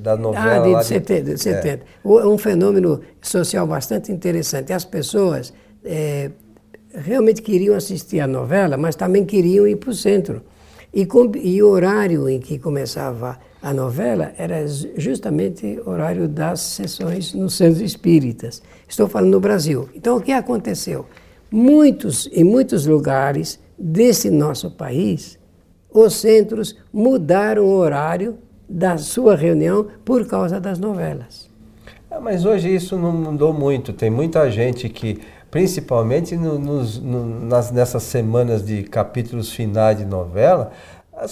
da 0.00 0.16
novela. 0.16 0.56
Ah, 0.56 0.58
de, 0.60 0.74
de 0.74 0.84
70. 0.86 1.22
De 1.34 1.38
70. 1.38 1.84
É. 1.84 2.08
Um 2.26 2.38
fenômeno 2.38 3.00
social 3.20 3.66
bastante 3.66 4.10
interessante. 4.10 4.72
As 4.72 4.86
pessoas. 4.86 5.52
É, 5.84 6.30
realmente 6.98 7.42
queriam 7.42 7.74
assistir 7.74 8.20
a 8.20 8.26
novela, 8.26 8.76
mas 8.76 8.96
também 8.96 9.24
queriam 9.24 9.66
ir 9.66 9.76
para 9.76 9.90
o 9.90 9.94
centro. 9.94 10.42
E, 10.92 11.04
com, 11.04 11.30
e, 11.36 11.62
o 11.62 11.68
horário 11.68 12.28
em 12.28 12.40
que 12.40 12.58
começava 12.58 13.38
a 13.60 13.74
novela 13.74 14.32
era 14.38 14.66
justamente 14.96 15.78
o 15.84 15.90
horário 15.90 16.26
das 16.28 16.60
sessões 16.60 17.34
nos 17.34 17.54
centros 17.54 17.80
espíritas. 17.80 18.62
Estou 18.88 19.08
falando 19.08 19.32
no 19.32 19.40
Brasil. 19.40 19.88
Então, 19.94 20.16
o 20.16 20.20
que 20.20 20.32
aconteceu? 20.32 21.06
Muitos, 21.50 22.28
em 22.32 22.44
muitos 22.44 22.86
lugares 22.86 23.60
desse 23.78 24.30
nosso 24.30 24.70
país, 24.70 25.38
os 25.90 26.14
centros 26.14 26.76
mudaram 26.92 27.64
o 27.64 27.74
horário 27.74 28.38
da 28.68 28.98
sua 28.98 29.34
reunião 29.34 29.86
por 30.04 30.26
causa 30.26 30.60
das 30.60 30.78
novelas. 30.78 31.48
É, 32.10 32.18
mas 32.18 32.44
hoje 32.44 32.74
isso 32.74 32.96
não 32.96 33.12
mudou 33.12 33.52
muito. 33.52 33.92
Tem 33.92 34.10
muita 34.10 34.50
gente 34.50 34.88
que 34.88 35.20
principalmente 35.50 36.36
no, 36.36 36.58
nos, 36.58 36.98
no, 36.98 37.40
nas, 37.46 37.70
nessas 37.70 38.02
semanas 38.02 38.64
de 38.64 38.82
capítulos 38.84 39.52
finais 39.52 39.98
de 39.98 40.04
novela. 40.04 40.72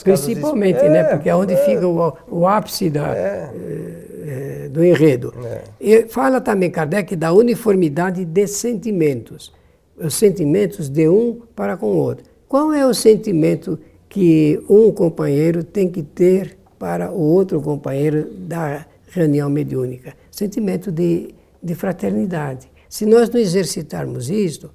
principalmente, 0.03 0.81
de... 0.81 0.89
né? 0.89 0.99
é, 0.99 1.03
né? 1.03 1.05
Porque 1.05 1.29
é 1.29 1.37
onde 1.37 1.55
é, 1.55 1.57
fica 1.57 1.87
o, 1.87 2.17
o 2.29 2.47
ápice 2.47 2.91
da, 2.91 3.15
é. 3.15 3.51
é 4.27 4.69
do 4.69 4.85
enredo. 4.85 5.35
É. 5.45 5.61
E 5.81 6.03
fala 6.09 6.41
também 6.41 6.71
Kardec 6.71 7.15
da 7.17 7.33
uniformidade 7.33 8.25
de 8.25 8.47
sentimentos. 8.47 9.53
Os 9.97 10.15
sentimentos 10.15 10.89
de 10.89 11.09
um 11.09 11.41
para 11.55 11.77
com 11.77 11.87
o 11.87 11.97
outro. 11.97 12.25
Qual 12.49 12.73
é 12.73 12.87
o 12.87 12.93
sentimento 12.93 13.79
que 14.09 14.63
um 14.69 14.93
companheiro 14.93 15.65
tem 15.65 15.89
que 15.89 16.03
ter 16.03 16.57
para 16.79 17.11
o 17.11 17.21
outro 17.21 17.61
companheiro 17.61 18.31
da 18.31 18.85
reunião 19.11 19.49
mediúnica? 19.49 20.13
Sentimento 20.31 20.93
de 20.93 21.35
de 21.67 21.75
fraternidade. 21.75 22.69
Se 22.89 23.05
nós 23.07 23.29
não 23.31 23.41
exercitarmos 23.41 24.31
isto, 24.31 24.71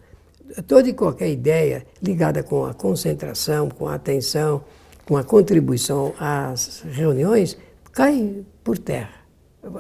toda 0.67 0.89
e 0.89 0.93
qualquer 0.93 1.29
ideia 1.29 1.85
ligada 2.01 2.43
com 2.43 2.65
a 2.65 2.73
concentração, 2.73 3.69
com 3.69 3.87
a 3.87 3.95
atenção, 3.95 4.63
com 5.05 5.17
a 5.17 5.23
contribuição 5.23 6.13
às 6.19 6.83
reuniões, 6.89 7.57
cai 7.91 8.43
por 8.63 8.77
terra. 8.77 9.21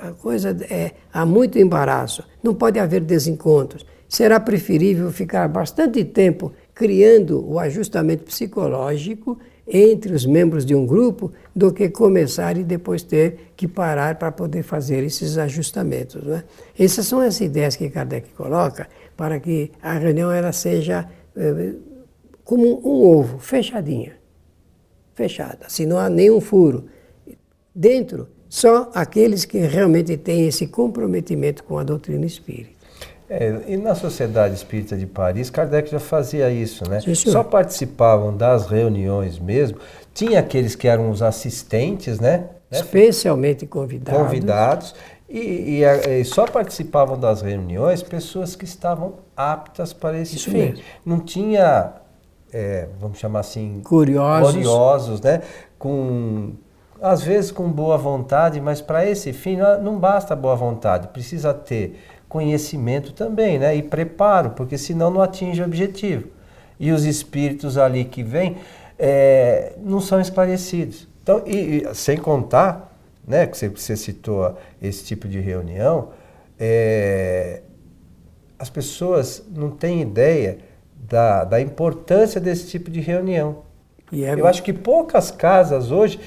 A 0.01 0.11
coisa 0.11 0.55
é, 0.69 0.91
há 1.11 1.25
muito 1.25 1.57
embaraço, 1.57 2.23
não 2.43 2.53
pode 2.53 2.79
haver 2.79 3.01
desencontros. 3.01 3.85
Será 4.07 4.39
preferível 4.39 5.11
ficar 5.11 5.47
bastante 5.47 6.03
tempo 6.03 6.51
criando 6.73 7.47
o 7.49 7.57
ajustamento 7.57 8.25
psicológico 8.25 9.39
entre 9.67 10.13
os 10.13 10.25
membros 10.25 10.65
de 10.65 10.75
um 10.75 10.85
grupo 10.85 11.31
do 11.55 11.71
que 11.71 11.89
começar 11.89 12.57
e 12.57 12.63
depois 12.63 13.03
ter 13.03 13.51
que 13.55 13.67
parar 13.67 14.15
para 14.15 14.31
poder 14.31 14.63
fazer 14.63 15.03
esses 15.03 15.37
ajustamentos. 15.37 16.23
Né? 16.23 16.43
Essas 16.77 17.07
são 17.07 17.19
as 17.19 17.39
ideias 17.39 17.75
que 17.75 17.89
Kardec 17.89 18.29
coloca 18.33 18.87
para 19.15 19.39
que 19.39 19.71
a 19.81 19.93
reunião 19.93 20.31
ela 20.31 20.51
seja 20.51 21.07
eh, 21.35 21.73
como 22.43 22.81
um 22.85 23.17
ovo, 23.17 23.39
fechadinha, 23.39 24.13
fechada, 25.13 25.69
se 25.69 25.85
não 25.85 25.97
há 25.97 26.09
nenhum 26.09 26.41
furo. 26.41 26.85
Dentro, 27.73 28.27
só 28.49 28.91
aqueles 28.93 29.45
que 29.45 29.59
realmente 29.59 30.17
têm 30.17 30.47
esse 30.47 30.67
comprometimento 30.67 31.63
com 31.63 31.77
a 31.77 31.83
doutrina 31.83 32.25
espírita. 32.25 32.80
É, 33.33 33.61
e 33.65 33.77
na 33.77 33.95
Sociedade 33.95 34.53
Espírita 34.53 34.97
de 34.97 35.05
Paris, 35.05 35.49
Kardec 35.49 35.89
já 35.89 36.01
fazia 36.01 36.51
isso, 36.51 36.83
né? 36.89 36.99
Sim, 36.99 37.15
Só 37.15 37.41
participavam 37.45 38.35
das 38.35 38.67
reuniões 38.67 39.39
mesmo. 39.39 39.77
Tinha 40.13 40.41
aqueles 40.41 40.75
que 40.75 40.85
eram 40.85 41.09
os 41.09 41.21
assistentes, 41.21 42.19
né? 42.19 42.49
Especialmente 42.69 43.65
convidados. 43.65 44.21
Convidados. 44.21 44.95
E, 45.29 45.79
e, 45.79 46.19
e, 46.19 46.25
só 46.25 46.45
participavam 46.45 47.17
das 47.17 47.41
reuniões 47.41 48.03
pessoas 48.03 48.53
que 48.53 48.65
estavam 48.65 49.13
aptas 49.35 49.93
para 49.93 50.19
esse 50.19 50.35
isso 50.35 50.51
fim. 50.51 50.57
Mesmo. 50.57 50.83
Não 51.05 51.21
tinha, 51.21 51.93
é, 52.51 52.89
vamos 52.99 53.17
chamar 53.17 53.39
assim, 53.39 53.79
curiosos, 53.81 54.55
curiosos 54.55 55.21
né? 55.21 55.41
Com 55.79 56.51
às 57.01 57.23
vezes 57.23 57.49
com 57.49 57.71
boa 57.71 57.97
vontade, 57.97 58.59
mas 58.59 58.81
para 58.81 59.05
esse 59.07 59.31
fim 59.31 59.57
não 59.81 59.97
basta 59.97 60.35
boa 60.35 60.55
vontade, 60.55 61.07
precisa 61.07 61.51
ter 61.53 61.97
conhecimento 62.31 63.11
também, 63.11 63.59
né? 63.59 63.75
E 63.75 63.83
preparo, 63.83 64.51
porque 64.51 64.77
senão 64.77 65.11
não 65.11 65.21
atinge 65.21 65.61
o 65.61 65.65
objetivo. 65.65 66.29
E 66.79 66.89
os 66.93 67.03
espíritos 67.03 67.77
ali 67.77 68.05
que 68.05 68.23
vêm 68.23 68.55
é, 68.97 69.73
não 69.77 69.99
são 69.99 70.19
esclarecidos. 70.21 71.09
Então, 71.21 71.43
e, 71.45 71.83
e, 71.83 71.93
sem 71.93 72.17
contar, 72.17 72.97
né, 73.27 73.45
que 73.45 73.57
você, 73.57 73.67
você 73.67 73.97
citou 73.97 74.57
esse 74.81 75.03
tipo 75.03 75.27
de 75.27 75.41
reunião, 75.41 76.11
é, 76.57 77.61
as 78.57 78.69
pessoas 78.69 79.43
não 79.53 79.69
têm 79.69 80.01
ideia 80.01 80.59
da, 80.95 81.43
da 81.43 81.59
importância 81.59 82.39
desse 82.39 82.69
tipo 82.69 82.89
de 82.89 83.01
reunião. 83.01 83.63
É 84.13 84.39
Eu 84.39 84.47
acho 84.47 84.63
que 84.63 84.71
poucas 84.71 85.31
casas 85.31 85.91
hoje 85.91 86.17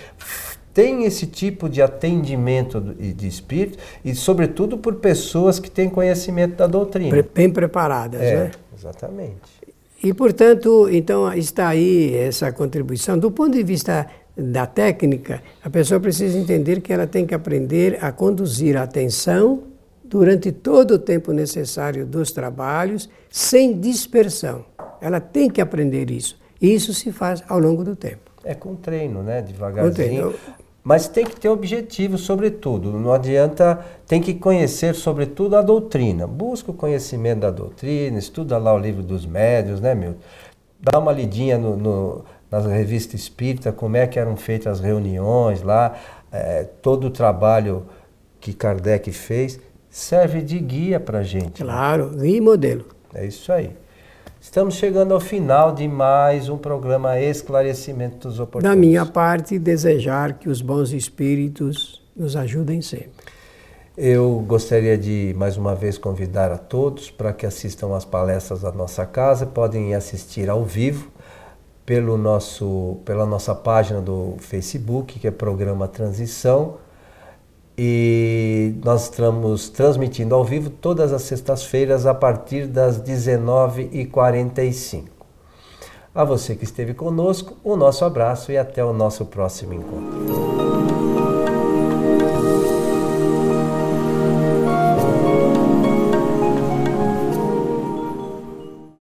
tem 0.75 1.05
esse 1.05 1.27
tipo 1.27 1.69
de 1.69 1.81
atendimento 1.81 2.81
de 2.81 3.29
espírito 3.29 3.79
e, 4.05 4.13
sobretudo, 4.15 4.77
por 4.77 4.97
pessoas 4.97 5.61
que 5.61 5.71
têm 5.71 5.89
conhecimento 5.89 6.57
da 6.57 6.67
doutrina. 6.67 7.25
Bem 7.33 7.49
preparadas, 7.49 8.21
é, 8.21 8.35
né? 8.35 8.51
Exatamente. 8.77 9.37
E, 10.03 10.13
portanto, 10.13 10.89
então 10.91 11.33
está 11.33 11.69
aí 11.69 12.15
essa 12.17 12.53
contribuição. 12.53 13.17
Do 13.17 13.31
ponto 13.31 13.53
de 13.53 13.63
vista 13.63 14.07
da 14.37 14.67
técnica, 14.67 15.41
a 15.63 15.71
pessoa 15.71 16.01
precisa 16.01 16.37
entender 16.37 16.81
que 16.81 16.93
ela 16.93 17.07
tem 17.07 17.25
que 17.25 17.35
aprender 17.35 17.99
a 18.05 18.11
conduzir 18.11 18.77
a 18.77 18.83
atenção 18.83 19.63
durante 20.03 20.51
todo 20.51 20.93
o 20.93 20.99
tempo 20.99 21.33
necessário 21.33 22.05
dos 22.05 22.33
trabalhos, 22.33 23.09
sem 23.31 23.79
dispersão. 23.79 24.65
Ela 25.01 25.21
tem 25.21 25.49
que 25.49 25.61
aprender 25.61 26.11
isso. 26.11 26.37
E 26.61 26.75
isso 26.75 26.93
se 26.93 27.13
faz 27.13 27.43
ao 27.49 27.59
longo 27.59 27.85
do 27.85 27.95
tempo. 27.95 28.31
É 28.45 28.55
com 28.55 28.75
treino, 28.75 29.23
né? 29.23 29.41
Devagarzinho. 29.41 29.95
Treino. 29.95 30.35
Mas 30.85 31.09
tem 31.09 31.25
que 31.25 31.35
ter 31.35 31.49
objetivo, 31.49 32.18
sobretudo. 32.18 32.92
Não 32.92 33.11
adianta, 33.11 33.83
tem 34.07 34.20
que 34.20 34.35
conhecer, 34.35 34.94
sobretudo, 34.94 35.57
a 35.57 35.62
doutrina. 35.62 36.27
Busca 36.27 36.70
o 36.70 36.75
conhecimento 36.75 37.40
da 37.40 37.51
doutrina, 37.51 38.18
estuda 38.18 38.59
lá 38.59 38.75
o 38.75 38.79
livro 38.79 39.03
dos 39.03 39.25
médios, 39.25 39.81
né, 39.81 39.94
meu? 39.94 40.16
Dá 40.79 40.99
uma 40.99 41.11
lidinha 41.11 41.57
no, 41.57 41.75
no, 41.75 42.25
nas 42.51 42.66
revistas 42.66 43.18
espírita, 43.18 43.73
como 43.73 43.97
é 43.97 44.07
que 44.07 44.18
eram 44.18 44.37
feitas 44.37 44.75
as 44.75 44.81
reuniões 44.81 45.62
lá, 45.62 45.94
é, 46.31 46.64
todo 46.64 47.07
o 47.07 47.11
trabalho 47.11 47.87
que 48.38 48.53
Kardec 48.53 49.11
fez, 49.11 49.59
serve 49.88 50.42
de 50.42 50.59
guia 50.59 51.01
para 51.01 51.23
gente. 51.23 51.64
Né? 51.64 51.70
Claro, 51.70 52.11
guia 52.11 52.37
e 52.37 52.40
modelo. 52.42 52.85
É 53.14 53.25
isso 53.25 53.51
aí. 53.51 53.70
Estamos 54.45 54.75
chegando 54.75 55.15
ao 55.15 55.21
final 55.21 55.73
de 55.73 55.89
mais 55.89 56.51
um 56.51 56.59
programa 56.59 57.19
Esclarecimento 57.19 58.29
dos 58.29 58.39
Oportunos. 58.39 58.77
Da 58.77 58.79
minha 58.79 59.07
parte, 59.07 59.59
desejar 59.59 60.35
que 60.35 60.51
os 60.51 60.61
bons 60.61 60.93
espíritos 60.93 62.05
nos 62.15 62.37
ajudem 62.37 62.83
sempre. 62.83 63.11
Eu 63.97 64.45
gostaria 64.47 64.99
de 64.99 65.35
mais 65.35 65.57
uma 65.57 65.75
vez 65.75 65.97
convidar 65.97 66.53
a 66.53 66.59
todos 66.59 67.11
para 67.11 67.33
que 67.33 67.47
assistam 67.47 67.97
às 67.97 68.05
palestras 68.05 68.61
da 68.61 68.71
nossa 68.71 69.07
casa. 69.07 69.47
Podem 69.47 69.95
assistir 69.95 70.51
ao 70.51 70.63
vivo 70.63 71.11
pelo 71.87 72.19
nosso, 72.19 72.99
pela 73.07 73.25
nossa 73.25 73.55
página 73.55 74.01
do 74.03 74.37
Facebook, 74.41 75.19
que 75.19 75.27
é 75.27 75.31
Programa 75.31 75.89
Transição 75.89 76.84
e 77.77 78.75
nós 78.85 79.05
estamos 79.05 79.69
transmitindo 79.69 80.35
ao 80.35 80.45
vivo 80.45 80.71
todas 80.71 81.13
as 81.13 81.23
sextas-feiras 81.23 82.07
a 82.07 82.15
partir 82.15 82.67
das 82.67 83.01
19h45. 83.01 85.05
A 86.15 86.25
você 86.25 86.55
que 86.55 86.65
esteve 86.65 86.95
conosco, 86.95 87.57
o 87.65 87.77
nosso 87.77 88.05
abraço 88.05 88.53
e 88.53 88.57
até 88.57 88.85
o 88.85 88.93
nosso 88.93 89.25
próximo 89.25 89.75
encontro. 89.75 91.13